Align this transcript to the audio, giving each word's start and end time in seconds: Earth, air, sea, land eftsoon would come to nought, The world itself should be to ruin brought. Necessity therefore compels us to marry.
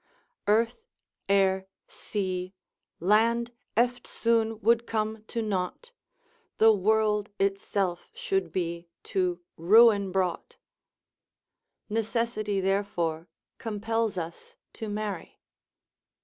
Earth, 0.47 0.87
air, 1.29 1.67
sea, 1.87 2.55
land 2.99 3.51
eftsoon 3.77 4.59
would 4.63 4.87
come 4.87 5.23
to 5.27 5.43
nought, 5.43 5.91
The 6.57 6.73
world 6.73 7.29
itself 7.39 8.09
should 8.15 8.51
be 8.51 8.87
to 9.03 9.41
ruin 9.57 10.11
brought. 10.11 10.57
Necessity 11.87 12.59
therefore 12.59 13.27
compels 13.59 14.17
us 14.17 14.55
to 14.73 14.89
marry. 14.89 15.39